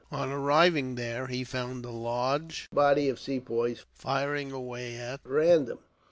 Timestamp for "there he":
0.95-1.43